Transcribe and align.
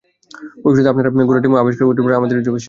ভবিষ্যতে 0.63 0.91
আপনারা 0.91 1.09
ঘোড়ার 1.29 1.43
ডিমও 1.43 1.61
আবিষ্কার 1.63 1.85
করতে 1.87 1.99
পারবেন 1.99 2.07
বলে 2.07 2.19
আমাদের 2.19 2.35
দৃঢ় 2.35 2.43
বিশ্বাস। 2.47 2.59